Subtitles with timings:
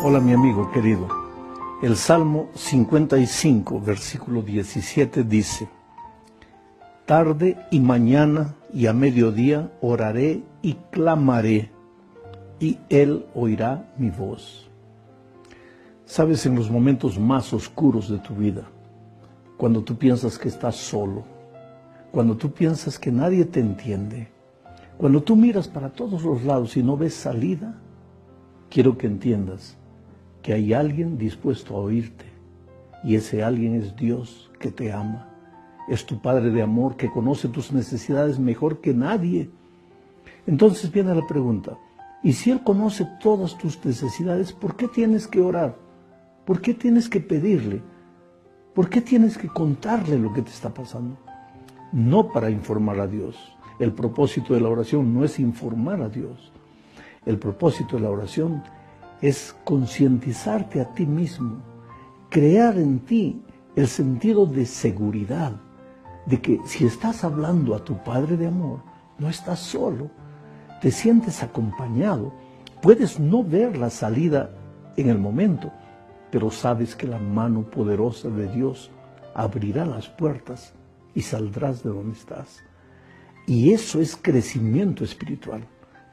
[0.00, 1.08] Hola mi amigo querido.
[1.82, 5.68] El Salmo 55, versículo 17 dice,
[7.04, 11.72] Tarde y mañana y a mediodía oraré y clamaré,
[12.60, 14.70] y Él oirá mi voz.
[16.04, 18.68] Sabes, en los momentos más oscuros de tu vida,
[19.56, 21.24] cuando tú piensas que estás solo,
[22.12, 24.28] cuando tú piensas que nadie te entiende,
[24.96, 27.74] cuando tú miras para todos los lados y no ves salida,
[28.70, 29.76] quiero que entiendas
[30.42, 32.24] que hay alguien dispuesto a oírte
[33.04, 35.28] y ese alguien es Dios que te ama.
[35.88, 39.50] Es tu Padre de amor que conoce tus necesidades mejor que nadie.
[40.46, 41.78] Entonces viene la pregunta,
[42.22, 45.76] ¿y si Él conoce todas tus necesidades, por qué tienes que orar?
[46.44, 47.82] ¿Por qué tienes que pedirle?
[48.74, 51.16] ¿Por qué tienes que contarle lo que te está pasando?
[51.92, 53.36] No para informar a Dios.
[53.78, 56.52] El propósito de la oración no es informar a Dios.
[57.26, 58.62] El propósito de la oración
[59.20, 61.62] es concientizarte a ti mismo,
[62.30, 63.42] crear en ti
[63.76, 65.52] el sentido de seguridad,
[66.26, 68.80] de que si estás hablando a tu Padre de amor,
[69.18, 70.10] no estás solo,
[70.80, 72.32] te sientes acompañado,
[72.82, 74.50] puedes no ver la salida
[74.96, 75.72] en el momento,
[76.30, 78.90] pero sabes que la mano poderosa de Dios
[79.34, 80.74] abrirá las puertas
[81.14, 82.62] y saldrás de donde estás.
[83.46, 85.66] Y eso es crecimiento espiritual.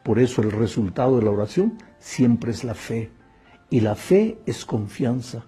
[0.05, 3.09] Por eso el resultado de la oración siempre es la fe.
[3.71, 5.47] Y la fe es confianza.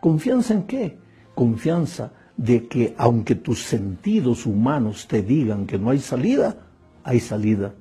[0.00, 0.96] ¿Confianza en qué?
[1.34, 6.66] Confianza de que aunque tus sentidos humanos te digan que no hay salida,
[7.04, 7.74] hay salida,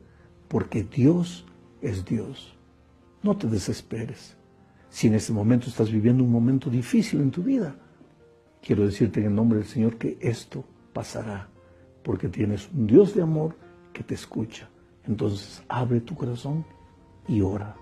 [0.49, 1.45] porque Dios
[1.81, 2.53] es Dios.
[3.23, 4.35] No te desesperes.
[4.89, 7.77] Si en este momento estás viviendo un momento difícil en tu vida,
[8.61, 11.47] quiero decirte en el nombre del Señor que esto pasará,
[12.03, 13.55] porque tienes un Dios de amor
[13.93, 14.69] que te escucha
[15.09, 16.63] entonces abre tu corazón
[17.27, 17.75] y ora.